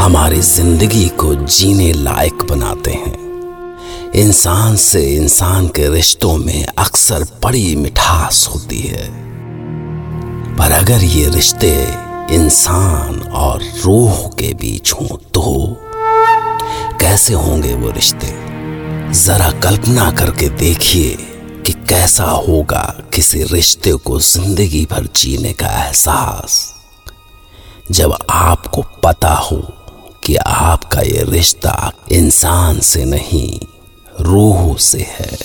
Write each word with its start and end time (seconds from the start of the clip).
हमारी 0.00 0.40
ज़िंदगी 0.40 1.08
को 1.08 1.34
जीने 1.34 1.92
लायक 1.92 2.42
बनाते 2.50 2.90
हैं। 2.90 4.12
इंसान 4.14 4.76
से 4.76 5.02
इंसान 5.06 5.66
के 5.68 5.88
रिश्तों 5.88 6.36
में 6.36 6.66
अक्सर 6.66 7.24
बड़ी 7.42 7.74
मिठास 7.76 8.46
होती 8.48 8.78
है। 8.78 9.08
पर 10.56 10.72
अगर 10.72 11.04
ये 11.04 11.28
रिश्ते 11.30 11.72
इंसान 12.34 13.20
और 13.20 13.62
रूह 13.84 14.26
के 14.38 14.52
बीच 14.54 14.92
हों 14.92 15.16
तो 15.34 15.76
कैसे 17.00 17.34
होंगे 17.34 17.74
वो 17.74 17.90
रिश्ते? 17.90 18.32
जरा 19.14 19.50
कल्पना 19.60 20.10
करके 20.10 20.48
देखिए 20.58 21.16
कि 21.66 21.72
कैसा 21.88 22.30
होगा 22.48 22.82
किसी 23.14 23.42
रिश्ते 23.42 23.92
को 24.06 24.20
ज़िंदगी 24.20 24.86
भर 24.90 25.08
जीने 25.16 25.52
का 25.52 25.68
एहसास। 25.84 26.58
जब 27.90 28.16
आपको 28.30 28.82
पता 29.04 29.34
हो 29.34 29.56
कि 30.30 30.36
आपका 30.36 31.00
ये 31.00 31.24
रिश्ता 31.28 31.92
इंसान 32.12 32.80
से 32.80 33.04
नहीं, 33.04 33.60
रूह 34.20 34.76
से 34.76 34.98
है। 34.98 35.38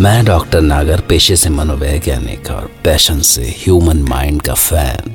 मैं 0.00 0.24
डॉक्टर 0.24 0.60
नागर 0.60 1.00
पेशे 1.00 1.36
से 1.36 1.48
मनोवैज्ञानिक 1.48 2.50
और 2.50 2.70
पैशन 2.84 3.20
से 3.20 3.42
ह्यूमन 3.42 3.96
माइंड 3.96 4.42
का 4.42 4.54
फ़ैन। 4.54 5.14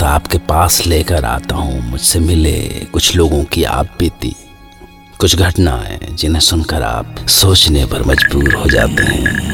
तो 0.00 0.06
आपके 0.06 0.38
पास 0.38 0.86
लेकर 0.86 1.24
आता 1.24 1.56
हूँ, 1.56 1.90
मुझसे 1.90 2.18
मिले 2.18 2.68
कुछ 2.92 3.16
लोगों 3.16 3.44
की 3.44 3.64
आप 3.64 3.86
बीती। 3.98 4.36
कुछ 5.20 5.36
घटनाएँ 5.36 5.98
जिन्हें 6.12 6.40
सुनकर 6.40 6.82
आप 6.82 7.16
सोचने 7.28 7.84
पर 7.86 8.02
मजबूर 8.02 8.54
हो 8.54 8.66
जाते 8.66 9.02
हैं। 9.02 9.50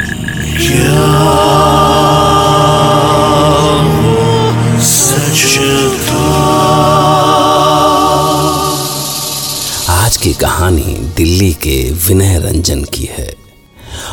की 10.27 10.33
कहानी 10.35 10.95
दिल्ली 11.17 11.53
के 11.53 11.91
विनय 12.07 12.39
रंजन 12.39 12.83
की 12.85 13.05
है। 13.05 13.35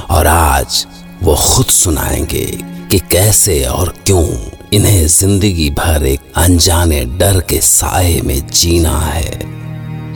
और 0.09 0.27
आज 0.27 0.85
वो 1.23 1.35
खुद 1.35 1.65
सुनाएँगे 1.65 2.45
कि 2.91 2.99
कैसे 3.11 3.63
और 3.65 3.89
क्यों 4.05 4.25
इन्हें 4.73 5.07
ज़िंदगी 5.07 5.69
भर 5.69 6.05
एक 6.05 6.19
अनजाने 6.35 7.03
डर 7.05 7.39
के 7.41 7.61
साए 7.61 8.21
में 8.21 8.47
जीना 8.47 8.99
है। 8.99 9.31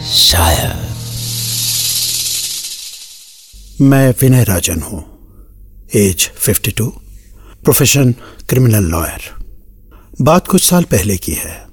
शायद। 0.07 0.85
मैं 3.81 4.13
विनय 4.21 4.43
राजन 4.43 4.81
हूँ, 4.81 5.03
एज 5.95 6.29
52 6.47 6.89
प्रोफेशन 7.63 8.11
क्रिमिनल 8.49 8.83
लॉयर। 8.83 9.29
बात 10.21 10.47
कुछ 10.47 10.63
साल 10.63 10.83
पहले 10.83 11.17
की 11.17 11.33
है, 11.33 11.65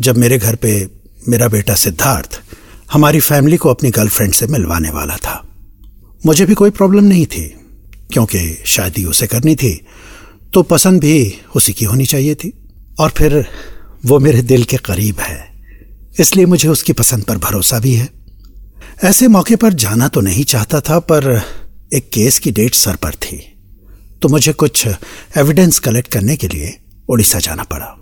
जब 0.00 0.16
मेरे 0.16 0.38
घर 0.38 0.54
पे 0.54 0.88
मेरा 1.28 1.48
बेटा 1.48 1.74
सिद्धार्थ 1.74 2.40
हमारी 2.88 3.20
फैमिली 3.20 3.56
को 3.56 3.70
अपनी 3.70 3.90
गर्लफ्रेंड 3.90 4.32
से 4.32 4.46
मिलवाने 4.46 4.90
वाला 4.90 5.16
था। 5.16 5.42
मुझे 6.22 6.46
भी 6.46 6.54
कोई 6.54 6.70
प्रॉब्लम 6.72 7.04
नहीं 7.04 7.26
थी, 7.26 7.46
क्योंकि 8.12 8.62
शादी 8.66 9.04
उसे 9.04 9.26
करनी 9.26 9.54
थी 9.56 9.80
तो 10.54 10.62
पसंद 10.64 11.00
भी 11.00 11.34
उसी 11.56 11.72
की 11.72 11.84
होनी 11.84 12.04
चाहिए 12.06 12.34
थी। 12.34 12.52
और 13.00 13.10
फिर 13.10 13.44
वो 14.04 14.18
मेरे 14.18 14.42
दिल 14.42 14.64
के 14.64 14.76
करीब 14.78 15.20
है, 15.20 15.38
इसलिए 16.20 16.46
मुझे 16.46 16.68
उसकी 16.68 16.92
पसंद 16.94 17.24
पर 17.24 17.38
भरोसा 17.38 17.78
भी 17.78 17.94
है। 17.94 18.08
ऐसे 19.04 19.28
मौके 19.28 19.56
पर 19.56 19.72
जाना 19.74 20.08
तो 20.08 20.20
नहीं 20.20 20.44
चाहता 20.44 20.80
था, 20.80 20.98
पर 21.00 21.42
एक 21.94 22.10
केस 22.12 22.38
की 22.38 22.50
डेट 22.52 22.74
सर 22.74 22.96
पर 22.96 23.14
थी 23.16 23.36
तो 24.22 24.28
मुझे 24.28 24.52
कुछ 24.54 24.86
एविडेंस 25.36 25.78
कलेक्ट 25.78 26.12
करने 26.12 26.36
के 26.36 26.48
लिए 26.48 26.76
उड़ीसा 27.08 27.38
जाना 27.38 27.62
पड़ा। 27.64 27.94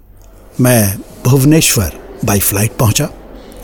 मैं 0.61 0.99
भुवनेश्वर 1.25 1.99
बाई 2.25 2.41
फ़्लाइट 2.41 2.77
पहुँचा 2.79 3.09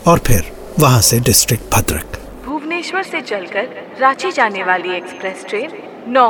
और 0.07 0.19
फिर 0.27 0.51
वहाँ 0.79 0.99
से 1.01 1.19
डिस्ट्रिक्ट 1.19 1.63
भद्रक। 1.73 2.17
भुवनेश्वर 2.45 3.03
से 3.03 3.19
चलकर 3.21 3.97
रांची 4.01 4.31
जाने 4.31 4.63
वाली 4.63 4.95
एक्सप्रेस 4.97 5.43
ट्रेन 5.49 5.71
नौ 6.07 6.29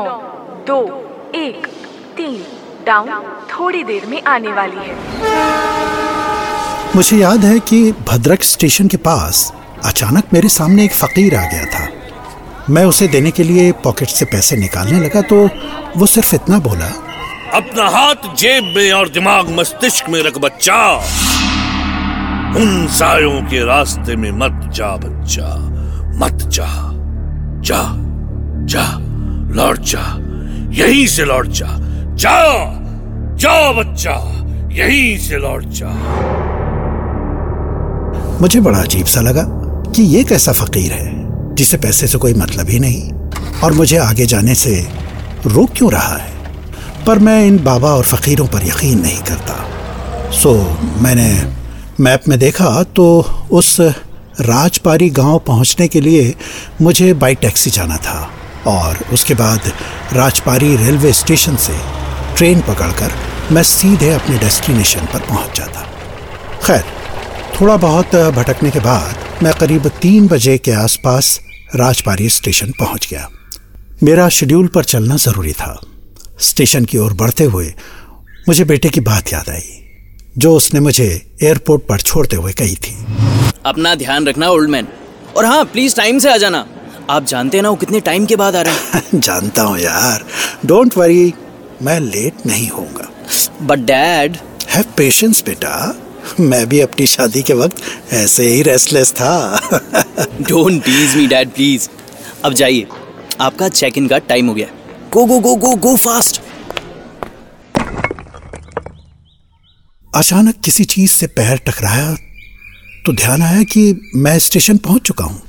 दो 0.67 0.79
एक 1.35 1.67
तीन 2.17 2.41
डाउन 2.85 3.09
थोड़ी 3.49 3.83
देर 3.83 4.05
में 4.05 4.21
आने 4.23 4.53
वाली 4.53 4.88
है। 4.88 4.95
मुझे 6.95 7.17
याद 7.17 7.45
है 7.45 7.59
कि 7.59 7.91
भद्रक 8.07 8.43
स्टेशन 8.43 8.88
के 8.88 8.97
पास 8.97 9.51
अचानक 9.85 10.33
मेरे 10.33 10.49
सामने 10.49 10.85
एक 10.85 10.93
फकीर 10.93 11.35
आ 11.35 11.45
गया 11.45 11.65
था। 11.65 11.88
मैं 12.69 12.85
उसे 12.85 13.07
देने 13.07 13.31
के 13.31 13.43
लिए 13.43 13.71
पॉकेट 13.83 14.09
से 14.09 14.25
पैसे 14.25 14.57
निकालने 14.57 14.99
लगा 14.99 15.21
तो 15.29 15.47
वो 15.97 16.05
सिर्फ़ 16.05 16.35
इतना 16.35 16.59
बोला 16.59 16.91
अपना 17.53 17.88
हाथ 17.89 18.35
जेब 18.35 18.73
में 18.75 18.91
और 18.91 19.09
दिमाग 19.09 19.49
मस्तिष्क 19.49 20.09
में 20.09 20.21
रख 20.23 20.38
बच्चा। 20.38 20.79
उन 22.49 22.87
सायों 22.87 23.41
के 23.41 23.65
रास्ते 23.65 24.15
में 24.15 24.31
मत 24.31 24.71
जा 24.73 24.95
बच्चा, 24.95 25.55
मत 26.17 26.33
जा 26.33 26.67
जा 27.61 27.81
जा, 28.65 28.97
लौट 29.55 29.79
जा, 29.79 29.99
यहीं 30.71 31.07
से 31.07 31.25
लौट 31.25 31.47
जा 31.47 31.67
जा 32.15 32.39
जा 33.35 33.71
बच्चा, 33.71 34.11
यहीं 34.71 35.17
से 35.17 35.38
लौट 35.38 35.63
जा। 35.65 35.89
मुझे 38.41 38.59
बड़ा 38.59 38.79
अजीब 38.79 39.05
सा 39.05 39.21
लगा 39.21 39.43
कि 39.95 40.03
ये 40.03 40.23
कैसा 40.23 40.51
फकीर 40.51 40.91
है, 40.91 41.11
जिसे 41.55 41.77
पैसे 41.77 42.07
से 42.07 42.17
कोई 42.17 42.33
मतलब 42.33 42.69
ही 42.69 42.79
नहीं, 42.79 43.11
और 43.63 43.73
मुझे 43.73 43.97
आगे 43.97 44.25
जाने 44.25 44.55
से 44.55 44.88
रोक 45.45 45.69
क्यों 45.77 45.91
रहा 45.91 46.15
है? 46.15 46.33
पर 47.07 47.19
मैं 47.19 47.45
इन 47.45 47.63
बाबा 47.63 47.89
और 47.89 48.03
फकीरों 48.03 48.47
पर 48.47 48.67
यकीन 48.67 49.01
नहीं 49.01 49.19
करता। 49.19 49.65
सो, 50.31 50.77
मैंने 51.01 51.58
मैप 51.99 52.27
में 52.27 52.37
देखा 52.39 52.83
तो 52.95 53.05
उस 53.51 53.79
राजपारी 54.39 55.09
गाँव 55.09 55.39
पहुँचने 55.39 55.87
के 55.87 56.01
लिए 56.01 56.33
मुझे 56.81 57.13
बाई 57.13 57.35
टैक्सी 57.35 57.69
जाना 57.69 57.97
था 57.97 58.29
और 58.67 58.99
उसके 59.13 59.33
बाद 59.33 59.71
राजपारी 60.13 60.75
रेलवे 60.75 61.11
स्टेशन 61.13 61.55
से 61.55 61.73
ट्रेन 62.38 62.61
पकड़कर 62.61 63.11
मैं 63.51 63.63
सीधे 63.63 64.09
अपने 64.09 64.38
डेस्टिनेशन 64.38 65.05
पर 65.05 65.19
पहुँच 65.19 65.57
जाता। 65.57 65.81
खैर, 66.65 66.83
थोड़ा 67.61 67.75
बहुत 67.77 68.15
भटकने 68.35 68.71
के 68.71 68.79
बाद 68.79 69.43
मैं 69.43 69.53
करीब 69.53 69.88
तीन 70.01 70.27
बजे 70.27 70.57
के 70.57 70.71
आसपास 70.71 71.39
राजपारी 71.75 72.29
स्टेशन 72.29 72.71
पहुँच 72.79 73.07
गया। 73.11 73.27
मेरा 74.03 74.29
शेड्यूल 74.29 74.67
पर 74.67 74.83
चलना 74.83 75.17
ज़रूरी 75.17 75.53
था। 75.53 75.79
स्टेशन 76.39 76.85
की 76.85 76.97
ओर 76.97 77.13
बढ़ते 77.13 77.43
हुए 77.43 77.73
मुझे 78.49 78.63
बेटे 78.63 78.89
की 78.89 78.99
बात 79.01 79.33
याद 79.33 79.49
आई। 79.49 79.75
जो 80.38 80.56
उसने 80.56 80.79
मुझे 80.79 81.25
एयरपोर्ट 81.44 81.81
पर 81.84 82.00
छोड़ते 82.00 82.35
हुए 82.35 82.53
कही 82.53 82.75
थी। 82.75 83.06
अपना 83.66 83.95
ध्यान 83.95 84.28
रखना 84.28 84.50
ओल्ड 84.50 84.69
मैन 84.69 84.88
और 85.38 85.45
हाँ 85.45 85.66
प्लीज़ 85.66 85.95
टाइम 85.95 86.19
से 86.19 86.34
आ 86.34 86.38
जाना। 86.38 86.66
आप 87.09 87.25
जानते 87.25 87.57
हैं 87.57 87.62
ना 87.63 87.69
वो 87.69 87.75
कितने 87.75 88.00
टाइम 88.00 88.25
के 88.25 88.35
बाद 88.35 88.56
आ 88.56 88.62
रहे 88.62 88.73
हैं। 88.73 89.19
जानता 89.19 89.62
हूँ 89.62 89.79
यार। 89.79 90.25
डोंट 90.66 90.97
वरी 90.97 91.34
मैं 91.81 92.00
लेट 92.00 92.45
नहीं 92.45 92.69
होऊँगा। 92.69 93.09
बट 93.62 93.79
डैड 93.79 94.38
हैव 94.69 94.85
पेशेंस 94.97 95.44
बेटा। 95.45 95.95
मैं 96.39 96.69
भी 96.69 96.80
अपनी 96.80 97.07
शादी 97.07 97.42
के 97.42 97.53
वक्त 97.53 97.81
ऐसे 98.13 98.48
ही 98.48 98.62
रेस्टलेस 98.62 99.12
था। 99.12 99.59
Don't 100.42 100.83
tease 100.83 101.15
me 101.15 101.27
dad 101.27 101.50
please 101.50 101.89
अब 102.45 102.53
जाइए। 102.53 102.88
आपका 103.42 103.69
चेक 103.69 103.98
इन 103.98 104.07
का 104.07 104.18
टाइम 104.18 104.48
हो 104.48 104.53
गया। 104.53 104.68
गो 105.13 105.25
गो 105.25 105.39
गो 105.39 105.56
गो 105.56 105.75
गो 105.75 105.95
फास्ट 105.95 106.38
अचानक 110.13 110.56
किसी 110.63 110.83
चीज़ 110.83 111.11
से 111.11 111.27
पैर 111.27 111.57
टकराया 111.67 112.13
तो 113.06 113.13
ध्यान 113.13 113.41
आया 113.41 113.63
कि 113.63 114.11
मैं 114.15 114.38
स्टेशन 114.39 114.77
पहुँच 114.77 115.01
चुका 115.01 115.25
हूँ। 115.25 115.41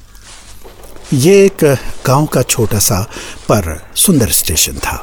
ये 1.12 1.34
एक 1.44 1.64
गाँव 2.06 2.26
का 2.26 2.42
छोटा 2.42 2.78
सा 2.78 3.00
पर 3.48 3.80
सुंदर 3.96 4.30
स्टेशन 4.30 4.78
था। 4.78 4.98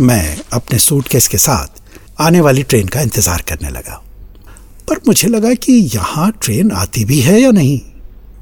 मैं 0.00 0.36
अपने 0.52 0.78
सूटकेस 0.78 1.28
के 1.28 1.38
साथ 1.38 1.80
आने 2.20 2.40
वाली 2.40 2.62
ट्रेन 2.62 2.88
का 2.88 3.00
इंतज़ार 3.00 3.42
करने 3.48 3.70
लगा। 3.70 4.02
पर 4.88 5.00
मुझे 5.06 5.28
लगा 5.28 5.54
कि 5.54 5.72
यहाँ 5.94 6.30
ट्रेन 6.42 6.72
आती 6.72 7.04
भी 7.04 7.20
है 7.20 7.40
या 7.40 7.50
नहीं, 7.50 7.78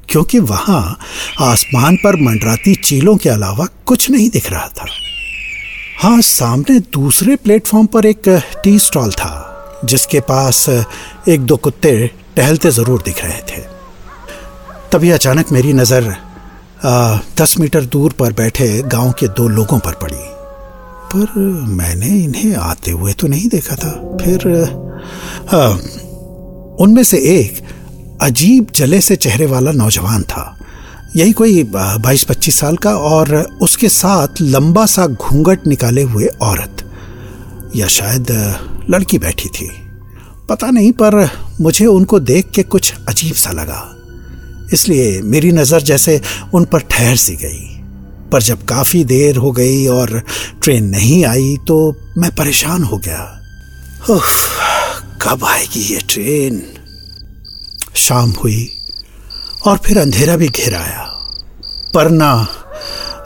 क्योंकि 0.09 0.39
वहाँ 0.41 0.99
आसमान 1.41 1.95
पर 1.95 2.15
मंडराती 2.21 2.75
चीलों 2.75 3.17
के 3.17 3.29
अलावा 3.29 3.67
कुछ 3.85 4.09
नहीं 4.11 4.29
दिख 4.29 4.51
रहा 4.51 4.67
था। 4.69 4.87
हाँ 6.01 6.21
सामने 6.23 6.79
दूसरे 6.93 7.35
प्लेटफॉर्म 7.35 7.85
पर 7.85 8.05
एक 8.05 8.29
टी 8.63 8.77
स्टॉल 8.79 9.11
था। 9.13 9.49
जिसके 9.83 10.19
पास 10.21 10.65
एक 11.29 11.41
दो 11.41 11.57
कुत्ते 11.57 11.95
टहलते 12.35 12.71
ज़रूर 12.71 13.01
दिख 13.01 13.23
रहे 13.23 13.41
थे। 13.49 13.61
तभी 14.91 15.09
अचानक 15.11 15.51
मेरी 15.51 15.73
नज़र 15.73 16.15
दस 17.37 17.55
मीटर 17.59 17.85
दूर 17.87 18.13
पर 18.19 18.33
बैठे 18.33 18.67
गाँव 18.87 19.11
के 19.19 19.27
दो 19.29 19.47
लोगों 19.49 19.79
पर 19.79 19.93
पड़ी। 20.01 20.23
पर 21.13 21.39
मैंने 21.71 22.07
इन्हें 22.17 22.55
आते 22.55 22.91
हुए 22.91 23.13
तो 23.13 23.27
नहीं 23.27 23.47
देखा 23.49 23.75
था। 23.75 23.91
फिर 24.21 24.47
उनमें 26.79 27.03
से 27.03 27.17
एक 27.31 27.61
अजीब 28.21 28.67
जले 28.75 29.01
से 29.01 29.15
चेहरे 29.17 29.45
वाला 29.45 29.71
नौजवान 29.73 30.23
था। 30.23 30.45
यही 31.15 31.31
कोई 31.33 31.63
बाईस 31.65 32.23
पच्चीस 32.23 32.59
साल 32.59 32.77
का 32.77 32.95
और 32.97 33.35
उसके 33.61 33.89
साथ 33.91 34.41
लंबा 34.41 34.85
सा 34.85 35.05
घूंघट 35.07 35.67
निकाले 35.67 36.03
हुए 36.03 36.27
औरत। 36.43 36.82
या 37.75 37.87
शायद 37.87 38.31
लड़की 38.89 39.17
बैठी 39.17 39.49
थी। 39.49 39.69
पता 40.49 40.69
नहीं 40.71 40.91
पर 40.91 41.15
मुझे 41.61 41.85
उनको 41.85 42.19
देख 42.19 42.49
के 42.49 42.63
कुछ 42.63 42.93
अजीब 43.09 43.33
सा 43.33 43.51
लगा। 43.51 43.81
इसलिए 44.73 45.21
मेरी 45.21 45.51
नज़र 45.51 45.81
जैसे 45.81 46.19
उन 46.53 46.65
पर 46.65 46.79
ठहर 46.81 47.15
सी 47.15 47.35
गई। 47.35 47.69
पर 48.31 48.41
जब 48.41 48.65
काफ़ी 48.65 49.03
देर 49.03 49.37
हो 49.37 49.51
गई 49.51 49.85
और 49.87 50.21
ट्रेन 50.63 50.89
नहीं 50.89 51.23
आई 51.25 51.55
तो 51.67 51.77
मैं 52.17 52.31
परेशान 52.35 52.83
हो 52.83 52.97
गया। 52.97 53.23
उफ, 54.09 54.31
कब 55.21 55.43
आएगी 55.45 55.81
ये 55.83 55.99
ट्रेन? 56.09 56.61
शाम 57.95 58.31
हुई 58.33 58.69
और 59.67 59.77
फिर 59.77 59.97
अंधेरा 59.97 60.35
भी 60.35 60.47
घिर 60.47 60.75
आया। 60.75 61.03
पर 61.93 62.09
ना 62.09 62.31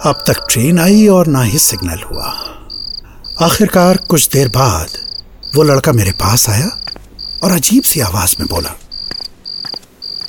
अब 0.06 0.24
तक 0.28 0.46
ट्रेन 0.50 0.80
आई 0.80 1.08
और 1.08 1.28
ना 1.28 1.42
ही 1.42 1.60
सिग्नल 1.60 2.04
हुआ। 2.04 2.34
आखिरकार 3.42 3.98
कुछ 4.10 4.28
देर 4.30 4.48
बाद 4.50 4.98
वो 5.56 5.63
लड़का 5.63 5.92
मेरे 5.92 6.12
पास 6.12 6.50
आया 6.50 6.69
और 7.44 7.51
अजीब 7.51 7.84
सी 7.84 8.00
आवाज़ 8.00 8.36
में 8.39 8.48
बोला 8.50 8.69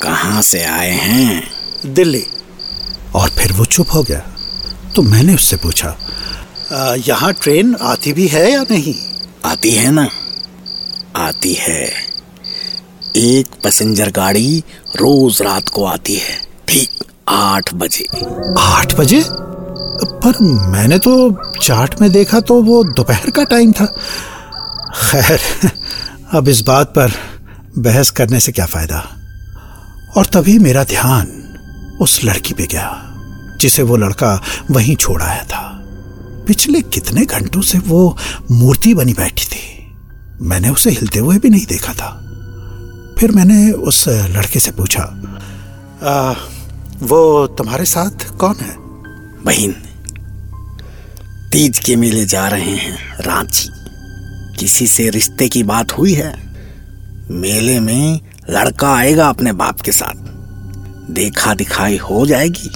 कहाँ 0.02 0.42
से 0.42 0.64
आए 0.64 0.90
हैं? 0.90 1.42
दिल्ली. 1.86 2.22
और 3.14 3.30
फिर 3.30 3.52
वो 3.52 3.64
चुप 3.64 3.92
हो 3.94 4.02
गया। 4.02 4.18
तो 4.96 5.02
मैंने 5.02 5.34
उससे 5.34 5.56
पूछा 5.56 5.96
यहाँ 6.98 7.32
ट्रेन 7.32 7.74
आती 7.82 8.12
भी 8.12 8.26
है 8.28 8.50
या 8.52 8.64
नहीं? 8.70 8.94
आती 9.44 9.70
है 9.70 9.90
ना। 9.90 10.08
आती 11.16 11.54
है। 11.54 11.84
एक 13.16 13.60
पैसेंजर 13.64 14.10
गाड़ी 14.10 14.64
रोज 14.96 15.42
रात 15.42 15.68
को 15.68 15.84
आती 15.84 16.16
है 16.16 16.38
ठीक 16.68 17.04
आठ 17.28 17.74
बजे। 17.74 18.08
आठ 18.58 18.94
बजे? 18.94 19.24
पर 20.04 20.40
मैंने 20.70 20.98
तो 20.98 21.30
चार्ट 21.62 22.00
में 22.00 22.10
देखा 22.12 22.40
तो 22.40 22.62
वो 22.62 22.82
दोपहर 22.84 23.30
का 23.30 23.44
टाइम 23.44 23.72
था। 23.72 23.86
खैर 25.02 25.40
अब 26.32 26.48
इस 26.48 26.60
बात 26.60 26.88
पर 26.88 27.12
बहस 27.78 28.10
करने 28.10 28.40
से 28.40 28.52
क्या 28.52 28.66
फ़ायदा? 28.66 28.98
और 30.16 30.26
तभी 30.26 30.58
मेरा 30.58 30.84
ध्यान 30.84 31.26
उस 32.00 32.20
लड़की 32.24 32.54
पे 32.54 32.66
गया 32.66 33.56
जिसे 33.60 33.82
वो 33.82 33.96
लड़का 33.96 34.40
वहीं 34.70 34.96
छोड़ 34.96 35.22
आया 35.22 35.44
था। 35.44 35.64
पिछले 36.46 36.80
कितने 36.80 37.24
घंटों 37.24 37.62
से 37.62 37.78
वो 37.78 38.16
मूर्ति 38.50 38.94
बनी 38.94 39.14
बैठी 39.14 39.46
थी। 39.46 39.66
मैंने 40.42 40.68
उसे 40.68 40.90
हिलते 40.90 41.18
हुए 41.18 41.38
भी 41.38 41.50
नहीं 41.50 41.66
देखा 41.66 41.92
था। 41.92 42.10
फिर 43.18 43.32
मैंने 43.32 43.70
उस 43.72 44.04
लड़के 44.08 44.60
से 44.60 44.70
पूछा 44.70 45.02
आ, 46.02 46.32
वो 47.02 47.46
तुम्हारे 47.46 47.84
साथ 47.84 48.28
कौन 48.36 48.54
है? 48.54 48.74
बहन। 49.44 49.74
तीज 51.52 51.78
के 51.78 51.94
मेले 51.96 52.24
जा 52.24 52.46
रहे 52.48 52.74
हैं 52.76 53.18
रांची 53.20 53.68
किसी 54.58 54.86
से 54.86 55.08
रिश्ते 55.10 55.48
की 55.48 55.62
बात 55.62 55.92
हुई 55.92 56.14
है? 56.14 56.32
मेले 57.30 57.78
में 57.80 58.20
लड़का 58.50 58.92
आएगा 58.94 59.28
अपने 59.28 59.52
बाप 59.52 59.80
के 59.80 59.92
साथ। 59.92 60.26
देखा 61.14 61.54
दिखाई 61.54 61.96
हो 61.96 62.24
जाएगी 62.26 62.68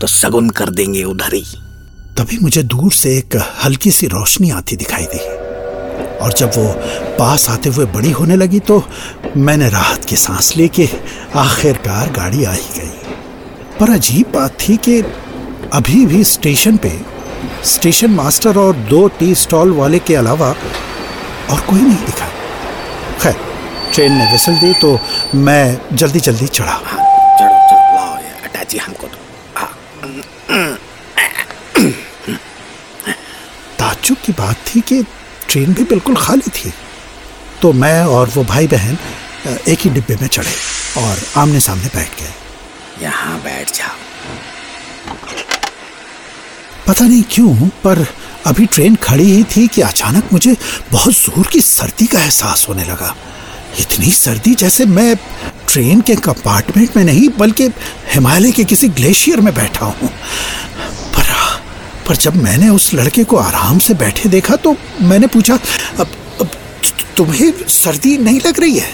तो 0.00 0.06
सगुन 0.06 0.50
कर 0.50 0.70
देंगे 0.70 1.04
उधर 1.04 1.34
ही। 1.34 1.44
तभी 2.18 2.38
मुझे 2.38 2.62
दूर 2.64 2.92
से 2.92 3.16
एक 3.18 3.36
हल्की 3.64 3.90
सी 3.90 4.06
रोशनी 4.06 4.50
आती 4.50 4.76
दिखाई 4.76 5.06
दी। 5.14 5.18
और 6.18 6.32
जब 6.32 6.50
वो 6.56 6.68
पास 7.18 7.48
आते 7.50 7.68
हुए 7.68 7.86
बड़ी 7.86 8.10
होने 8.10 8.36
लगी 8.36 8.60
तो 8.60 8.82
मैंने 9.36 9.68
राहत 9.68 10.04
की 10.04 10.16
सांस 10.16 10.56
लेके 10.56 10.88
आखिरकार 11.36 12.10
गाड़ी 12.10 12.44
आ 12.44 12.52
ही 12.52 12.80
गई। 12.80 13.16
पर 13.80 13.94
अजीब 13.94 14.32
बात 14.34 14.58
थी 14.60 14.76
कि 14.88 15.00
अभी 15.72 16.04
भी 16.06 16.24
स्टेशन 16.26 16.76
पे 16.76 17.13
स्टेशन 17.64 18.10
मास्टर 18.10 18.58
और 18.58 18.76
दो 18.90 19.06
टी 19.18 19.34
स्टॉल 19.34 19.72
वाले 19.72 19.98
के 19.98 20.14
अलावा 20.14 20.48
और 21.50 21.60
कोई 21.60 21.80
नहीं 21.80 22.04
दिखा। 22.06 22.28
खैर 23.22 23.36
ट्रेन 23.94 24.12
ने 24.12 24.30
विसल 24.32 24.54
दी 24.58 24.72
तो 24.80 24.98
मैं 25.34 25.96
जल्दी 25.96 26.20
जल्दी 26.20 26.46
चढ़ा 26.48 26.80
हमको 28.76 29.06
तो। 29.06 29.18
हाँ। 29.56 29.70
ताज्जुब 33.78 34.18
की 34.24 34.32
बात 34.32 34.56
थी 34.66 34.80
कि 34.80 35.02
ट्रेन 35.48 35.74
भी 35.74 35.84
बिल्कुल 35.84 36.16
खाली 36.16 36.50
थी। 36.50 36.72
तो 37.62 37.72
मैं 37.72 38.04
और 38.06 38.30
वो 38.34 38.44
भाई 38.44 38.66
बहन 38.66 38.98
एक 39.68 39.78
ही 39.80 39.90
डिब्बे 39.90 40.16
में 40.20 40.28
चढ़े 40.28 40.54
और 40.98 41.18
आमने 41.36 41.60
सामने 41.60 41.88
बैठ 41.94 42.20
गए। 42.20 42.32
यहाँ 43.02 43.38
बैठ 43.42 43.72
जाओ। 43.72 44.03
पता 46.86 47.04
नहीं 47.04 47.22
क्यों 47.30 47.68
पर 47.84 48.06
अभी 48.46 48.66
ट्रेन 48.66 48.94
खड़ी 49.02 49.24
ही 49.24 49.42
थी 49.56 49.66
कि 49.68 49.80
अचानक 49.80 50.32
मुझे 50.32 50.56
बहुत 50.92 51.14
ज़ोर 51.14 51.46
की 51.52 51.60
सर्दी 51.60 52.06
का 52.06 52.20
एहसास 52.22 52.66
होने 52.68 52.84
लगा। 52.84 53.14
इतनी 53.80 54.10
सर्दी 54.12 54.54
जैसे 54.54 54.84
मैं 54.86 55.14
ट्रेन 55.68 56.00
के 56.00 56.14
कंपार्टमेंट 56.16 56.96
में 56.96 57.04
नहीं 57.04 57.28
बल्कि 57.38 57.66
हिमालय 58.12 58.52
के 58.52 58.64
किसी 58.64 58.88
ग्लेशियर 58.88 59.40
में 59.40 59.54
बैठा 59.54 59.86
हूँ। 59.86 60.08
पर 61.14 61.32
पर 62.08 62.16
जब 62.16 62.36
मैंने 62.36 62.68
उस 62.68 62.92
लड़के 62.94 63.24
को 63.24 63.36
आराम 63.36 63.78
से 63.78 63.94
बैठे 63.94 64.28
देखा 64.28 64.56
तो 64.56 64.76
मैंने 65.02 65.26
पूछा 65.26 65.54
अब, 66.00 66.06
अब 66.40 66.50
तुम्हें 67.16 67.52
सर्दी 67.68 68.16
नहीं 68.18 68.40
लग 68.46 68.60
रही 68.60 68.78
है? 68.78 68.88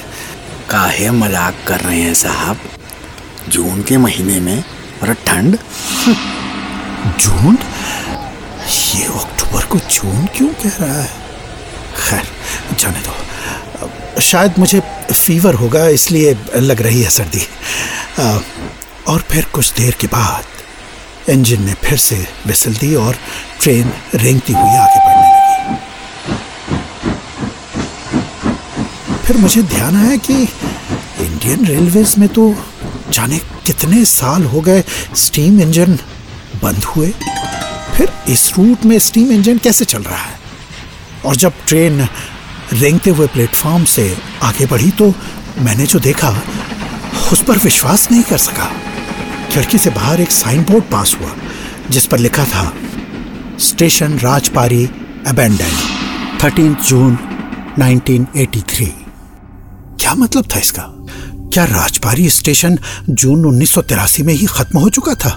काहे 0.71 1.11
मज़ाक 1.11 1.65
कर 1.67 1.81
रहे 1.81 2.01
हैं 2.01 2.15
साहब? 2.15 2.59
जून 3.49 3.83
के 3.83 3.97
महीने 3.97 4.39
में 4.41 4.63
और 5.03 5.13
ठंड? 5.27 5.59
जून? 7.19 7.59
ये 8.95 9.05
अक्टूबर 9.05 9.65
को 9.65 9.79
जून 9.79 10.27
क्यों 10.37 10.49
कह 10.63 10.77
रहा 10.81 10.95
है? 10.95 11.09
खैर, 11.97 12.25
जाने 12.79 13.01
दो। 13.01 14.21
शायद 14.21 14.59
मुझे 14.59 14.81
फीवर 15.13 15.55
होगा, 15.55 15.87
इसलिए 15.89 16.37
लग 16.57 16.83
रही 16.83 17.03
है 17.03 17.11
सर्दी। 17.11 17.47
और 19.09 19.21
फिर 19.31 19.45
कुछ 19.53 19.73
देर 19.73 19.95
के 20.01 20.07
बाद 20.07 21.31
इंजन 21.31 21.63
ने 21.63 21.75
फिर 21.85 21.99
से 21.99 22.17
विसल 22.47 22.75
दी 22.75 22.95
और 22.95 23.17
ट्रेन 23.61 23.93
रेंगती 24.15 24.53
हुई 24.53 24.77
आगे 24.77 25.01
बढ़ने 25.07 25.29
लगी। 25.29 25.77
फिर 29.27 29.37
मुझे 29.37 29.63
ध्यान 29.65 29.97
आया 29.97 30.17
कि 30.19 30.35
इंडियन 31.25 31.67
रेलवेज 31.67 32.15
में 32.19 32.29
तो 32.29 32.55
जाने 33.11 33.39
कितने 33.67 34.05
साल 34.05 34.45
हो 34.45 34.61
गए 34.61 34.83
स्टीम 35.17 35.61
इंजन 35.61 35.99
बंद 36.63 36.85
हुए। 36.85 37.13
फिर 37.97 38.13
इस 38.29 38.53
रूट 38.59 38.85
में 38.85 38.99
स्टीम 38.99 39.33
इंजन 39.33 39.59
कैसे 39.59 39.85
चल 39.85 40.03
रहा 40.03 40.17
है? 40.17 40.39
और 41.27 41.37
जब 41.37 41.53
ट्रेन 41.69 42.09
रेंगते 42.73 43.11
हुए 43.11 43.27
प्लेटफॉर्म 43.27 43.85
से 43.85 44.17
आगे 44.43 44.67
बढ़ी 44.67 44.91
तो 44.91 45.15
मैंने 45.59 45.87
जो 45.87 45.99
देखा, 45.99 46.31
उस 47.33 47.43
पर 47.45 47.59
विश्वास 47.59 48.11
नहीं 48.13 48.23
कर 48.23 48.39
सका। 48.39 48.71
खिड़की 49.53 49.79
से 49.79 49.91
बाहर 49.91 50.21
एक 50.21 50.31
साइन 50.31 50.63
बोर्ड 50.63 50.85
पास 50.85 51.17
हुआ, 51.21 51.35
जिस 51.91 52.07
पर 52.07 52.19
लिखा 52.19 52.45
था 52.45 52.73
station 53.61 54.19
Rajpari 54.19 54.85
abandon 55.27 55.77
thirteen 56.45 56.75
June 56.75 57.19
1983 57.79 58.87
क्या 60.01 60.15
मतलब 60.15 60.45
था 60.55 60.59
इसका? 60.59 60.83
क्या 61.53 61.65
राजपारी 61.65 62.29
स्टेशन 62.31 62.79
जून 63.11 63.45
उन्नीस 63.45 63.71
सौ 63.71 63.83
तिरासी 63.83 64.23
में 64.23 64.35
ही 64.35 64.47
खत्म 64.47 64.79
हो 64.79 64.89
चुका 64.89 65.15
था? 65.15 65.31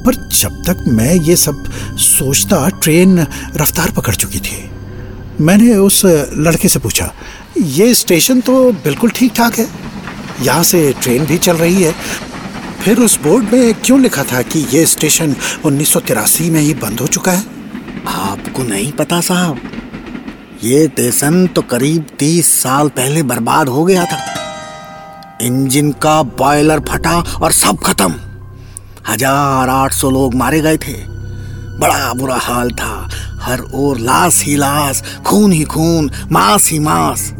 पर 0.00 0.14
जब 0.32 0.62
तक 0.64 0.84
मैं 0.88 1.14
ये 1.14 1.36
सब 1.36 1.64
सोचता, 1.98 2.68
ट्रेन 2.82 3.18
रफ्तार 3.56 3.90
पकड़ 3.90 4.14
चुकी 4.14 4.38
थी। 4.40 4.70
मैंने 5.40 5.74
उस 5.76 6.02
लड़के 6.04 6.68
से 6.68 6.78
पूछा, 6.78 7.12
ये 7.58 7.94
स्टेशन 7.94 8.40
तो 8.40 8.72
बिल्कुल 8.74 9.10
ठीक 9.10 9.32
ठाक 9.34 9.58
है? 9.58 9.66
यहाँ 10.42 10.62
से 10.62 10.92
ट्रेन 11.02 11.24
भी 11.26 11.38
चल 11.38 11.56
रही 11.56 11.82
है? 11.82 11.94
फिर 12.82 12.98
उस 12.98 13.18
बोर्ड 13.22 13.52
में 13.52 13.74
क्यों 13.76 14.00
लिखा 14.00 14.22
था 14.22 14.42
कि 14.42 14.66
ये 14.72 14.84
स्टेशन 14.86 15.34
उन्नीस 15.64 15.92
सौ 15.92 16.00
तिरासी 16.00 16.50
में 16.50 16.60
ही 16.60 16.74
बंद 16.74 17.00
हो 17.00 17.06
चुका 17.06 17.32
है? 17.32 17.44
आपको 18.08 18.62
नहीं 18.62 18.90
पता 18.92 19.20
साहब, 19.20 19.60
ये 20.64 20.86
स्टेशन 20.86 21.46
तो 21.46 21.62
करीब 21.62 22.06
तीस 22.18 22.52
साल 22.52 22.88
पहले 22.88 23.22
बर्बाद 23.24 23.68
हो 23.68 23.84
गया 23.84 24.04
था। 24.04 24.18
इंजन 25.42 25.90
का 25.92 26.22
बॉयलर 26.22 26.80
फटा 26.88 27.18
और 27.42 27.52
सब 27.52 27.78
खत्म। 27.78 28.14
हज़ार 29.10 29.68
आठ 29.68 29.92
सौ 29.92 30.10
लोग 30.10 30.34
मारे 30.34 30.60
गए 30.60 30.76
थे। 30.76 30.92
बड़ा 31.78 32.12
बुरा 32.14 32.36
हाल 32.36 32.70
था। 32.70 33.08
हर 33.42 33.60
ओर 33.74 33.98
लाश 33.98 34.42
ही 34.44 34.56
लाश, 34.56 35.02
खून 35.26 35.52
ही 35.52 35.62
खून, 35.64 36.10
मांस 36.32 36.70
ही 36.70 36.78
मांस। 36.78 37.30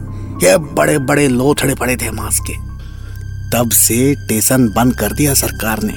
ये 0.43 0.57
बड़े 0.75 0.99
बड़े 0.99 1.27
लोथड़े 1.29 1.75
पड़े 1.75 1.97
थे 1.97 2.11
मांस 2.11 2.39
के। 2.41 2.55
तब 3.51 3.71
से 3.71 4.15
स्टेशन 4.15 4.69
बंद 4.69 4.97
कर 4.97 5.13
दिया 5.13 5.35
सरकार 5.35 5.83
ने। 5.83 5.93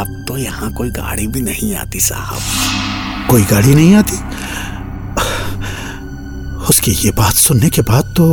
अब 0.00 0.24
तो 0.28 0.36
यहाँ 0.36 0.72
कोई 0.72 0.90
गाड़ी 0.90 1.26
भी 1.26 1.40
नहीं 1.40 1.74
आती 1.76 2.00
साहब। 2.00 3.28
कोई 3.30 3.42
गाड़ी 3.42 3.74
नहीं 3.74 3.94
आती? 3.94 4.16
उसकी 6.68 6.92
ये 6.96 7.10
बात 7.10 7.34
सुनने 7.34 7.68
के 7.70 7.82
बाद 7.82 8.14
तो 8.16 8.32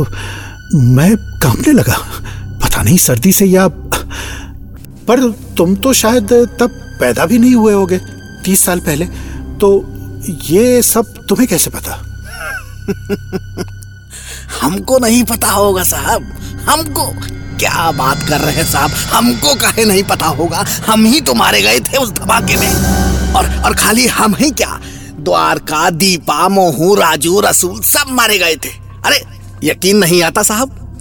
मैं 0.74 1.16
कांपने 1.42 1.72
लगा। 1.72 1.96
पता 2.62 2.82
नहीं, 2.82 2.96
सर्दी 2.98 3.32
से 3.32 3.46
या 3.46 3.66
पर 5.08 5.30
तुम 5.30 5.76
तो 5.76 5.92
शायद 5.92 6.32
तब 6.32 6.96
पैदा 7.00 7.26
भी 7.26 7.38
नहीं 7.38 7.54
हुए 7.54 7.72
होगे, 7.72 8.00
तीस 8.44 8.64
साल 8.64 8.80
पहले। 8.80 9.08
तो 9.60 9.94
ये 10.28 10.82
सब 10.82 11.26
तुम्हें 11.28 11.48
कैसे 11.48 11.70
पता? 11.70 11.90
हमको 14.62 14.98
नहीं 14.98 15.24
पता 15.24 15.50
होगा 15.50 15.82
साहब। 15.82 16.38
हमको 16.68 17.14
क्या 17.58 17.90
बात 17.90 18.28
कर 18.28 18.40
रहे 18.40 18.52
हैं 18.52 18.72
साहब? 18.72 18.90
हमको 18.90 19.54
काहे 19.54 19.84
नहीं 19.84 20.02
पता 20.02 20.26
होगा? 20.26 20.64
हम 20.86 21.04
ही 21.04 21.20
तो 21.20 21.34
मारे 21.34 21.62
गए 21.62 21.80
थे 21.80 21.96
उस 21.96 22.10
धमाके 22.10 22.56
में। 22.56 22.74
और 23.32 23.64
और 23.64 23.74
खाली 23.74 24.06
हम 24.06 24.34
ही 24.34 24.50
क्या? 24.50 24.80
द्वारका, 25.20 25.90
दीपा, 25.90 26.48
मोहू, 26.48 26.94
राजू, 26.94 27.40
रसूल 27.40 27.80
सब 27.80 28.04
मारे 28.08 28.38
गए 28.38 28.56
थे। 28.56 28.70
अरे, 29.04 29.24
यकीन 29.64 29.96
नहीं 29.96 30.22
आता 30.22 30.42
साहब? 30.42 30.98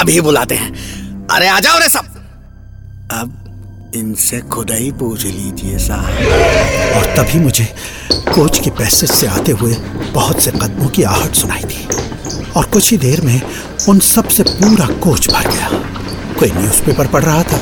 अभी 0.00 0.20
बुलाते 0.20 0.54
हैं। 0.54 0.96
अरे 1.26 1.48
आ 1.48 1.60
जाओ 1.60 1.78
रे 1.78 1.88
सब। 1.88 2.15
अब 3.12 3.92
इनसे 3.96 4.40
खुद 4.40 4.70
ही 4.70 4.90
पूछ 4.92 5.24
लीजिए, 5.24 5.78
साहब। 5.78 6.96
और 6.96 7.04
तभी 7.16 7.38
मुझे 7.38 7.64
कोच 8.12 8.58
के 8.58 8.70
पैसेज 8.70 9.10
से 9.10 9.26
आते 9.26 9.52
हुए 9.52 9.74
बहुत 10.14 10.40
से 10.40 10.50
कदमों 10.50 10.88
की 10.88 11.02
आहट 11.02 11.34
सुनाई 11.34 11.62
दी। 11.62 11.86
और 12.56 12.64
कुछ 12.64 12.90
ही 12.90 12.96
देर 12.96 13.20
में 13.20 13.42
उन 13.88 13.98
सबसे 13.98 14.42
पूरा 14.42 14.86
कोच 14.86 15.30
भर 15.30 15.48
गया। 15.48 15.68
कोई 16.38 16.50
न्यूज़पेपर 16.50 17.06
पढ़ 17.06 17.24
रहा 17.24 17.42
था, 17.42 17.58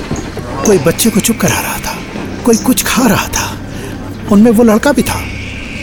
कोई 0.67 0.79
बच्चे 0.79 1.11
को 1.11 1.21
चुप 1.21 1.39
करा 1.41 1.61
रहा 1.61 1.79
था, 1.79 1.97
कोई 2.45 2.57
कुछ 2.57 2.85
खा 2.85 3.07
रहा 3.07 3.29
था। 3.29 3.59
उनमें 4.33 4.51
वो 4.51 4.65
लड़का 4.65 4.93
भी 4.93 5.03
था, 5.03 5.21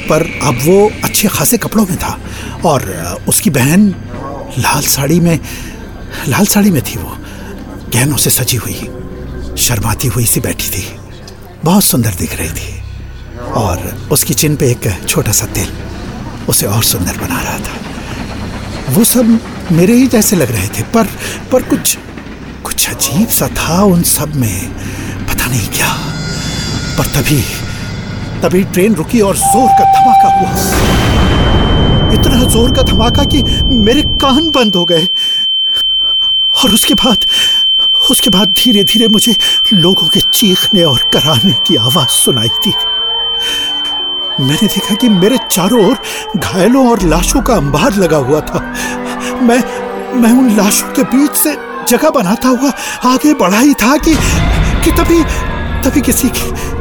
पर 0.09 0.39
अब 0.43 0.59
वो 0.63 0.91
अच्छे 1.03 1.27
खासे 1.27 1.57
कपड़ों 1.57 1.85
में 1.85 1.97
था। 1.97 2.19
और 2.65 2.89
उसकी 3.27 3.49
बहन 3.49 3.87
लाल 4.59 4.81
साड़ी 4.81 5.19
में, 5.19 5.39
लाल 6.27 6.45
साड़ी 6.45 6.71
में 6.71 6.81
थी 6.81 6.97
वो, 6.99 7.17
गहनों 7.93 8.17
से 8.17 8.29
सजी 8.29 8.57
हुई। 8.57 8.89
शर्माती 9.61 10.07
हुई 10.07 10.25
सी 10.25 10.39
बैठी 10.39 10.69
थी। 10.69 10.83
बहुत 11.63 11.83
सुंदर 11.83 12.13
दिख 12.15 12.37
रही 12.39 12.49
थी। 12.51 12.79
और 13.57 14.07
उसकी 14.11 14.33
चिन 14.33 14.55
पे 14.55 14.69
एक 14.71 14.87
छोटा 15.07 15.31
सा 15.31 15.45
तिल 15.55 15.71
उसे 16.49 16.65
और 16.67 16.83
सुंदर 16.83 17.17
बना 17.17 17.41
रहा 17.41 17.57
था। 17.59 18.93
वो 18.93 19.03
सब 19.05 19.39
मेरे 19.71 19.93
ही 19.95 20.07
जैसे 20.07 20.35
लग 20.35 20.51
रहे 20.51 20.67
थे, 20.67 20.83
पर 20.85 21.07
पर 21.51 21.63
कुछ 21.63 21.97
कुछ 22.63 22.89
अजीब 22.89 23.27
सा 23.29 23.47
था 23.57 23.81
उन 23.85 24.01
सब 24.05 24.35
में। 24.35 24.71
पता 25.27 25.45
नहीं 25.45 25.67
क्या, 25.69 25.91
पर 26.97 27.05
तभी 27.15 27.41
तभी 28.41 28.63
ट्रेन 28.65 28.95
रुकी 28.95 29.19
और 29.21 29.37
ज़ोर 29.37 29.69
का 29.79 29.85
धमाका 29.93 30.29
हुआ। 30.35 30.51
इतना 32.13 32.43
ज़ोर 32.45 32.71
का 32.75 32.83
धमाका 32.83 33.23
कि 33.25 33.43
मेरे 33.77 34.01
कान 34.21 34.49
बंद 34.51 34.75
हो 34.75 34.85
गए। 34.85 35.07
और 36.55 36.73
उसके 36.73 36.93
बाद 36.95 37.25
उसके 38.09 38.29
बाद 38.29 38.53
धीरे 38.57 38.83
धीरे 38.83 39.07
मुझे 39.07 39.35
लोगों 39.73 40.07
के 40.07 40.19
चीखने 40.33 40.83
और 40.83 41.09
कराने 41.13 41.51
की 41.67 41.75
आवाज़ 41.75 42.09
सुनाई 42.09 42.47
दी। 42.65 42.73
मैंने 44.39 44.67
देखा 44.67 44.95
कि 44.95 45.09
मेरे 45.09 45.37
चारों 45.51 45.85
ओर 45.85 45.97
घायलों 46.37 46.87
और 46.89 47.01
लाशों 47.01 47.41
का 47.41 47.55
अंबार 47.55 47.95
लगा 47.95 48.17
हुआ 48.17 48.39
था। 48.41 48.59
मैं 49.41 49.59
मैं 50.21 50.31
उन 50.31 50.55
लाशों 50.57 50.87
के 50.93 51.03
बीच 51.03 51.31
से 51.31 51.55
जगह 51.87 52.09
बनाता 52.09 52.47
हुआ 52.47 52.71
आगे 53.05 53.33
बढ़ा 53.33 53.59
ही 53.59 53.73
था 53.73 53.95
कि 53.97 54.15
कि 54.83 54.91
तभी 54.91 55.23
तभी 55.83 56.01
किसी 56.01 56.29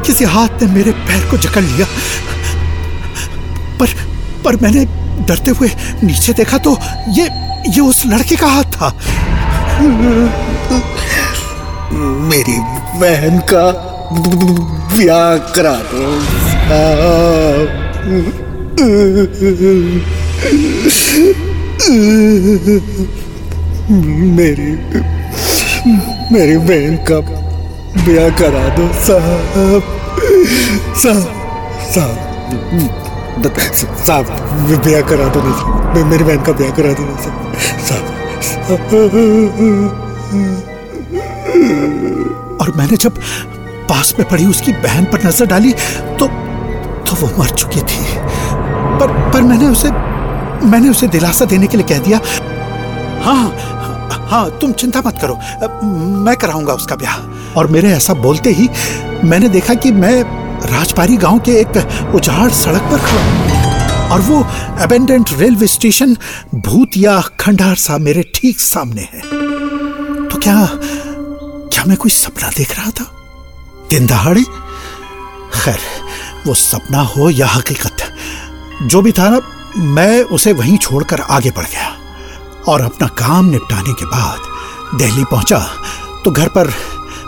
किसी 0.07 0.25
हाथ 0.25 0.62
ने 0.62 0.73
मेरे 0.73 0.93
पैर 1.07 1.31
को 1.31 1.37
जकड़ 1.37 1.62
लिया। 1.62 1.87
पर 3.81 3.95
पर 4.45 4.57
मैंने 4.57 4.85
डरते 5.27 5.50
हुए 5.50 5.69
नीचे 6.03 6.33
देखा 6.33 6.59
तो 6.59 6.77
ये 7.09 7.29
ये 7.69 7.81
उस 7.81 8.03
लड़के 8.07 8.37
का 8.37 8.47
हाथ 8.47 8.65
था। 8.65 8.89
मेरी 12.31 12.59
बहन 13.01 13.39
का 13.53 13.65
ब्याह 14.97 15.37
करा 15.55 15.75
दो 15.93 17.11
मेरी 24.37 24.71
मेरी 26.33 26.57
बहन 26.69 26.97
का 27.11 27.19
ब्याह 28.05 28.29
करा 28.41 28.65
दो 28.77 28.87
साहब 29.07 29.83
साहब 31.03 31.29
साहब 31.95 33.47
साहब 34.07 34.27
ब्याह 34.85 35.01
करा 35.11 35.29
दो 35.35 35.43
ना 35.49 35.53
साहब। 35.59 36.07
मेरी 36.11 36.25
बहन 36.25 36.43
का 36.47 36.53
ब्याह 36.61 36.71
करा 36.77 36.93
दो 37.01 37.05
ना 37.11 37.17
साहब 37.23 37.57
साहब 37.89 38.20
और 42.61 42.73
मैंने 42.76 42.97
जब 42.97 43.18
पास 43.88 44.14
में 44.18 44.28
पड़ी 44.28 44.47
उसकी 44.47 44.73
बहन 44.82 45.04
पर 45.12 45.26
नज़र 45.26 45.47
डाली 45.47 45.73
तो 46.18 46.26
तो 47.06 47.16
वो 47.20 47.26
मर 47.38 47.49
चुकी 47.50 47.80
थी। 47.82 48.04
पर 49.00 49.09
पर 49.32 49.42
मैंने 49.42 49.68
उसे 49.68 49.90
मैंने 50.66 50.88
उसे 50.90 51.06
दिलासा 51.09 51.44
देने 51.44 51.66
के 51.66 51.76
लिए 51.76 51.87
कह 51.87 51.99
दिया। 52.04 52.20
हाँ 53.25 53.44
हाँ 54.30 54.59
तुम 54.61 54.73
चिंता 54.73 55.02
मत 55.06 55.18
करो। 55.23 55.35
मैं 56.25 56.37
कराऊँगा 56.37 56.73
उसका 56.75 56.97
ब्याह। 56.97 57.16
और 57.59 57.66
मेरे 57.66 57.92
ऐसा 57.92 58.14
बोलते 58.16 58.50
ही 58.50 58.68
मैंने 59.25 59.49
देखा 59.49 59.75
कि 59.75 59.92
मैं 59.92 60.23
राजपारी 60.70 61.16
गाँव 61.16 61.38
के 61.38 61.52
एक 61.61 61.76
उजाड़ 62.14 62.50
सड़क 62.52 62.82
पर 62.90 62.99
खड़ा 62.99 63.23
हूँ। 63.23 63.50
और 64.11 64.21
वो 64.21 64.43
अबेंडेंट 64.83 65.31
रेलवे 65.38 65.67
स्टेशन 65.69 66.17
भूत 66.57 66.97
या 66.97 67.21
खंडार 67.40 67.76
सा 67.79 67.99
मेरे 67.99 68.23
ठीक 68.35 68.61
सामने 68.61 69.02
है। 69.02 69.21
तो 70.29 70.38
क्या 70.38 70.67
क्या 70.73 71.85
मैं 71.85 71.97
कोई 71.97 72.11
सपना 72.12 72.49
देख 72.57 72.79
रहा 72.79 72.90
था? 72.90 73.05
दिन 73.90 74.07
दहाड़े? 74.07 74.43
खैर, 75.55 75.79
वो 76.47 76.55
सपना 76.57 77.00
हो 77.07 77.31
या 77.31 77.47
हकीकत, 77.49 78.02
जो 78.83 79.02
भी 79.02 79.12
था 79.12 79.29
ना, 79.29 79.40
मैं 79.76 80.23
उसे 80.25 80.52
वहीं 80.55 80.76
छोड़कर 80.79 81.21
आगे 81.31 81.50
बढ़ 81.50 81.67
गया 81.67 81.88
और 82.69 82.81
अपना 82.83 83.07
काम 83.19 83.50
निपटाने 83.50 83.93
के 83.93 84.05
बाद 84.07 84.99
दिल्ली 84.99 85.25
पहुँचा 85.25 85.59
तो 86.25 86.31
घर 86.31 86.49
पर 86.49 86.71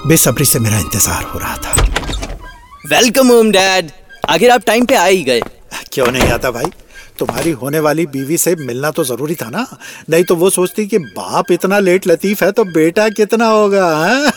बेसब्री 0.06 0.44
से 0.44 0.58
मेरा 0.58 0.78
इंतज़ार 0.78 1.22
हो 1.24 1.38
रहा 1.38 1.56
था। 1.56 1.74
वेलकम 2.88 3.28
होम 3.28 3.50
डैड 3.52 3.90
आखिर 4.28 4.50
आप 4.50 4.62
टाइम 4.66 4.86
पे 4.86 4.94
आ 4.96 5.04
ही 5.04 5.22
गए। 5.22 5.40
क्यों 5.92 6.06
नहीं 6.06 6.28
आता 6.28 6.50
भाई? 6.50 6.64
तुम्हारी 7.18 7.50
होने 7.50 7.80
वाली 7.80 8.06
बीवी 8.06 8.38
से 8.38 8.54
मिलना 8.56 8.90
तो 8.90 9.04
ज़रूरी 9.04 9.34
था 9.34 9.50
ना? 9.50 9.78
नहीं 10.10 10.24
तो 10.24 10.36
वो 10.36 10.50
सोचती 10.50 10.86
कि 10.86 10.98
बाप 10.98 11.52
इतना 11.52 11.78
लेट 11.78 12.06
लतीफ 12.06 12.42
है 12.42 12.52
तो 12.52 12.64
बेटा 12.64 13.08
कितना 13.08 13.46
होगा 13.46 13.86
हाँ? 13.86 14.32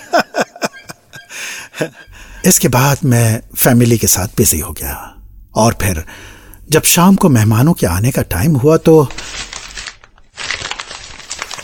इसके 2.46 2.68
बाद 2.68 2.98
मैं 3.06 3.42
फैमिली 3.56 3.98
के 3.98 4.08
साथ 4.08 4.28
बिज़ी 4.38 4.60
हो 4.60 4.72
गया। 4.72 5.24
और 5.56 5.74
फिर 5.82 6.04
जब 6.70 6.84
शाम 6.84 7.16
को 7.16 7.30
मेहमानों 7.30 7.74
के 7.74 7.88
आने 7.88 8.12
का 8.12 8.22
टाइम 8.22 8.56
हुआ 8.56 8.78
तो 8.78 9.08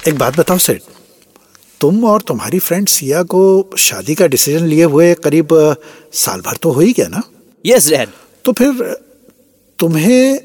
एक 0.07 0.17
बात 0.17 0.37
बताओ 0.37 0.57
सेठ 0.57 0.81
तुम 1.81 2.05
और 2.05 2.21
तुम्हारी 2.21 2.59
फ्रेंड 2.59 2.87
सिया 2.87 3.23
को 3.23 3.69
शादी 3.77 4.15
का 4.15 4.27
डिसीज़न 4.27 4.65
लिए 4.65 4.83
हुए 4.83 5.13
करीब 5.13 5.47
साल 6.13 6.41
भर 6.41 6.55
तो 6.55 6.71
हो 6.71 6.81
ही 6.81 6.93
गया 6.93 7.07
ना? 7.07 7.21
यस 7.65 7.89
डैड 7.89 8.09
तो 8.45 8.51
फिर 8.51 8.71
तुम्हें 9.81 10.39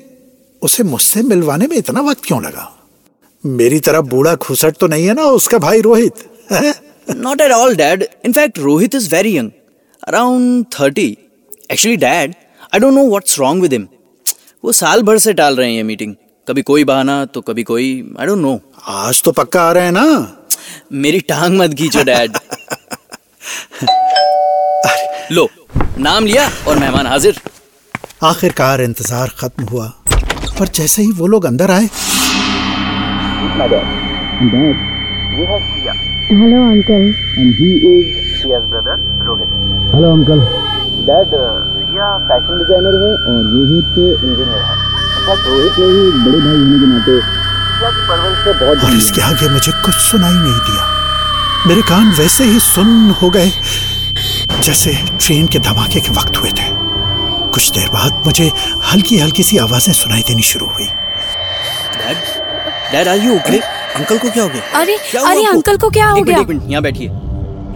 उसे 0.62 0.82
मुझसे 0.82 1.22
मिलवाने 1.22 1.66
में 1.66 1.76
इतना 1.76 2.00
वक्त 2.00 2.24
क्यों 2.24 2.42
लगा? 2.42 2.72
मेरी 3.44 3.80
तरह 3.80 4.00
बूढ़ा 4.00 4.34
घुसट 4.34 4.76
तो 4.76 4.86
नहीं 4.86 5.06
है 5.06 5.14
ना 5.14 5.22
उसका 5.38 5.58
भाई 5.58 5.80
Rohit? 5.80 6.12
Not 7.16 7.40
at 7.40 7.52
all 7.52 7.74
dad 7.76 8.06
in fact 8.24 8.58
Rohit 8.58 8.94
is 8.94 9.08
very 9.14 9.36
young 9.38 9.50
around 10.08 10.64
thirty 10.80 11.06
actually 11.72 11.96
dad 11.96 12.34
I 12.74 12.78
don't 12.78 12.94
know 12.94 13.04
what's 13.08 13.38
wrong 13.38 13.62
with 13.62 13.72
him 13.72 13.86
वो 14.64 14.72
साल 14.72 15.02
भर 15.02 15.18
से 15.18 15.32
टाल 15.32 15.56
रहे 15.56 15.68
हैं 15.68 15.76
ये 15.76 15.82
मीटिंग 15.82 16.14
कभी 16.48 16.62
कोई 16.62 16.84
बहाना 16.84 17.24
तो 17.24 17.40
कभी 17.40 17.62
कोई 17.62 18.14
आई 18.20 18.26
डोंट 18.26 18.38
नो 18.38 18.58
आज 18.86 19.22
तो 19.22 19.32
पक्का 19.32 19.62
आ 19.62 19.72
रहे 19.72 19.84
हैं 19.84 19.92
ना? 19.92 20.06
मेरी 20.92 21.20
टांग 21.20 21.58
मत 21.58 21.74
खींचो 21.74 22.02
डैड 22.04 22.38
लो 25.32 25.48
नाम 25.98 26.26
लिया 26.26 26.50
और 26.68 26.78
मेहमान 26.78 27.06
हाजिर. 27.06 27.40
आखिरकार 28.24 28.80
इंतज़ार 28.80 29.28
खत्म 29.38 29.64
हुआ। 29.70 29.86
पर 30.58 30.68
जैसे 30.74 31.02
ही 31.02 31.10
वो 31.12 31.26
लोग 31.26 31.44
अंदर 31.46 31.70
आए 31.70 31.88
hello 36.30 36.60
uncle. 36.62 37.02
Hello 39.92 40.12
uncle. 40.12 40.40
Dad 41.08 41.34
Siya 41.74 42.06
fashion 42.28 42.58
designer 42.58 42.96
है 43.02 43.12
और 43.26 43.42
रोहित 43.50 43.98
इंजीनियर 43.98 44.62
है। 44.62 44.72
इनफैक्ट 45.16 45.44
रोहित 45.48 45.78
ने 45.78 45.86
ही 45.86 46.00
बड़े 46.24 46.38
भाई 46.38 46.56
होने 46.56 46.78
के 46.78 46.86
नाते 46.86 47.12
बिटिया 47.12 47.90
की 47.90 48.00
परवरिश 48.08 48.38
से 48.44 48.52
बहुत 48.64 48.84
और 48.84 48.96
इसके 48.96 49.20
आगे 49.22 49.48
मुझे 49.48 49.72
कुछ 49.84 49.94
सुनाई 50.06 50.32
नहीं 50.32 50.60
दिया। 50.70 50.82
मेरे 51.66 51.82
कान 51.82 52.12
वैसे 52.18 52.44
ही 52.44 52.58
सुन 52.62 53.10
हो 53.22 53.30
गए 53.30 53.50
जैसे 54.62 54.98
ट्रेन 55.18 55.46
के 55.46 55.58
धमाके 55.60 56.00
के 56.00 56.10
वक्त 56.12 56.36
हुए 56.36 56.52
थे। 56.52 56.74
कुछ 57.56 57.70
देर 57.72 57.88
बाद 57.90 58.22
मुझे 58.26 58.50
हल्की 58.84 59.18
हल्की 59.18 59.42
सी 59.42 59.56
आवाज़ें 59.58 59.92
सुनाई 59.94 60.22
देनी 60.28 60.42
शुरू 60.48 60.66
हुई। 60.68 60.86
Dad 61.96 62.16
dad 62.92 63.08
are 63.08 63.18
you 63.18 63.34
okay 63.34 63.58
uncle 63.58 64.18
को 64.18 64.30
क्या 64.30 64.42
हो 64.42 64.48
गया? 64.48 64.80
अरे 64.80 64.96
अरे 64.96 65.44
आपको? 65.44 65.56
अंकल 65.56 65.76
को 65.76 65.90
क्या 65.90 66.08
हो 66.08 66.22
गया? 66.22 66.38
एक 66.38 66.48
मिनट 66.48 66.70
यहाँ 66.70 66.82
बैठिए। 66.82 67.08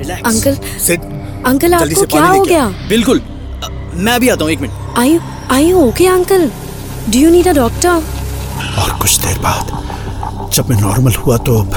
रिलैक्स 0.01 0.27
अंकल 0.27 0.59
सिड 0.87 1.01
अंकल 1.47 1.75
आपको 1.75 2.07
क्या 2.07 2.25
हो 2.25 2.43
गया? 2.45 2.67
बिल्कुल। 2.89 3.23
मैं 3.95 4.13
अभी 4.13 4.29
आता 4.29 4.45
हूँ 4.45 4.53
एक 4.53 4.61
minute. 4.61 4.99
I 4.99 5.19
I 5.53 5.73
okay 5.73 6.07
uncle 6.09 6.51
do 7.09 7.19
you 7.19 7.31
need 7.31 7.49
a 7.49 7.53
doctor 7.55 7.89
और 8.83 8.99
कुछ 9.01 9.19
देर 9.25 9.39
बाद 9.49 10.51
जब 10.55 10.71
मैं 10.71 10.81
नॉर्मल 10.81 11.15
हुआ 11.25 11.37
तो 11.49 11.59
अब 11.61 11.71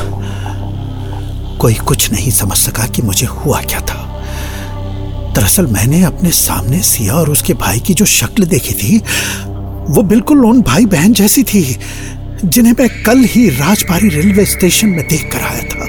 कोई 1.62 1.74
कुछ 1.90 2.12
नहीं 2.12 2.32
समझ 2.34 2.58
सका 2.58 2.88
कि 2.88 3.02
मुझे 3.02 3.26
हुआ 3.28 3.62
क्या 3.64 3.80
था। 3.82 4.03
दरअसल 5.36 5.68
मैंने 5.68 6.04
अपने 6.04 6.32
सामने 6.32 6.80
सिया 6.82 7.14
और 7.14 7.30
उसके 7.30 7.54
भाई 7.54 7.80
की 7.80 7.94
जो 7.94 8.06
शक्ल 8.06 8.46
देखी 8.46 8.74
थी, 8.74 8.98
वो 9.90 10.04
बिल्कुल 10.04 10.46
उन 10.46 10.62
भाई 10.62 10.86
बहन 10.86 11.14
जैसी 11.14 11.44
थी, 11.44 11.80
जिन्हें 12.46 12.74
मैं 12.80 12.90
कल 13.04 13.24
ही 13.26 13.50
राजबारी 13.50 14.10
रेलवे 14.10 14.46
स्टेशन 14.46 14.88
में 14.88 15.08
देख 15.08 15.30
कर 15.34 15.42
आया 15.42 15.64
था। 15.64 15.88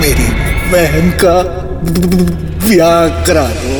मेरी 0.00 0.28
बहन 0.70 1.10
का 1.24 1.42
ब्याह 2.68 3.24
करा 3.24 3.48
दो 3.56 3.78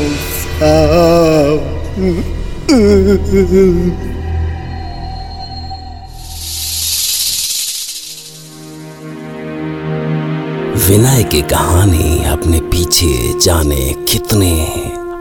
विनय 10.88 11.22
की 11.22 11.42
कहानी 11.42 12.24
अपने 12.24 12.60
पीछे 12.60 13.40
जाने 13.40 13.94
कितने 14.08 14.66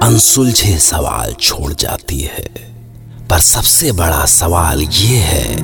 अनसुलझे 0.03 0.77
सवाल 0.77 1.33
छोड़ 1.33 1.73
जाती 1.73 2.19
है। 2.19 2.45
पर 3.29 3.39
सबसे 3.39 3.91
बड़ा 3.91 4.25
सवाल 4.25 4.81
ये 4.81 5.17
है 5.17 5.55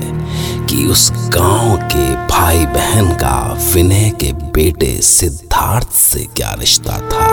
कि 0.66 0.86
उस 0.86 1.12
गाँव 1.12 1.78
के 1.78 2.28
भाई 2.28 2.66
बहन 2.66 3.14
का 3.16 3.58
विनय 3.74 4.10
के 4.10 4.34
बेटे 4.34 5.02
सिद्धार्थ 5.02 5.92
से 5.92 6.28
क्या 6.36 6.56
रिश्ता 6.60 6.98
था? 7.00 7.26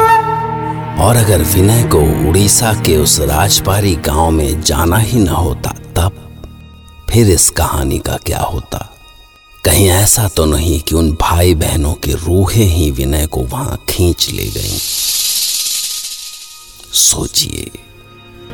और 1.04 1.16
अगर 1.16 1.42
विनय 1.42 1.82
को 1.85 2.28
उड़ीसा 2.28 2.73
के 2.73 2.96
उस 2.96 3.20
राजपारी 3.20 3.94
गाँव 3.96 4.30
में 4.30 4.61
जाना 4.61 4.96
ही 4.96 5.18
न 5.18 5.28
होता, 5.28 5.70
तब 5.70 6.12
फिर 7.11 7.30
इस 7.30 7.50
कहानी 7.50 7.99
का 7.99 8.16
क्या 8.16 8.40
होता? 8.40 8.92
कहीं 9.66 9.88
ऐसा 9.88 10.26
तो 10.28 10.44
नहीं 10.44 10.80
कि 10.80 10.94
उन 10.94 11.11
भाई 11.12 11.54
बहनों 11.54 11.92
की 11.94 12.12
रूहें 12.12 12.66
ही 12.66 12.90
विनय 12.90 13.26
को 13.26 13.40
वहाँ 13.42 13.76
खींच 13.88 14.28
ले 14.30 14.44
गईं। 14.46 14.78
सोचिए, 16.92 17.70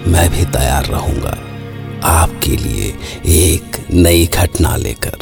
मैं 0.06 0.28
भी 0.30 0.44
तैयार 0.44 0.86
रहूँगा 0.86 1.36
आपके 2.04 2.56
लिए 2.56 2.88
एक 3.26 3.76
नई 3.90 4.26
घटना 4.26 4.76
लेकर, 4.76 5.18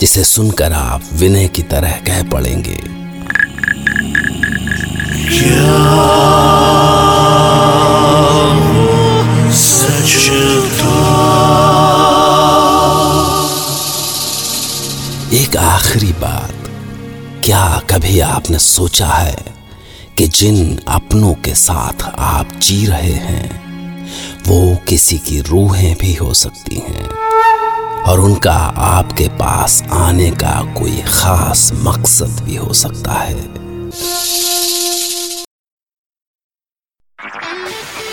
जिसे 0.00 0.24
सुनकर 0.24 0.72
आप 0.72 1.10
विनय 1.12 1.48
की 1.48 1.62
तरह 1.62 2.00
कह 2.00 2.22
पड़ेंगे 2.30 2.78
एक 15.54 15.58
आखिरी 15.60 16.12
बात, 16.12 16.54
क्या 17.44 17.82
कभी 17.90 18.20
आपने 18.20 18.58
सोचा 18.58 19.06
है 19.06 19.44
कि 20.18 20.26
जिन 20.28 20.78
अपनों 20.88 21.34
के 21.34 21.54
साथ 21.54 22.02
आप 22.18 22.52
जी 22.52 22.86
रहे 22.86 23.12
हैं, 23.12 23.44
वो 24.48 24.76
किसी 24.88 25.18
की 25.18 25.40
रूहें 25.40 25.96
भी 25.98 26.14
हो 26.14 26.34
सकती 26.34 26.74
हैं? 26.74 27.08
और 28.02 28.20
उनका 28.20 28.56
आपके 28.88 29.28
पास 29.28 29.82
आने 29.92 30.30
का 30.30 30.74
कोई 30.78 31.02
खास 31.08 31.70
मकसद 31.74 32.40
भी 32.44 32.56
हो 32.56 32.72
सकता 32.72 33.12
है? 33.12 33.34